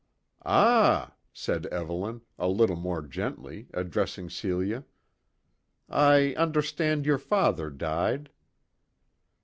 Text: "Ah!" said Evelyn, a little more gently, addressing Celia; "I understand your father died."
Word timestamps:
"Ah!" 0.47 1.13
said 1.31 1.67
Evelyn, 1.67 2.21
a 2.39 2.47
little 2.47 2.75
more 2.75 3.03
gently, 3.03 3.67
addressing 3.71 4.31
Celia; 4.31 4.83
"I 5.87 6.33
understand 6.37 7.05
your 7.05 7.19
father 7.19 7.69
died." 7.69 8.31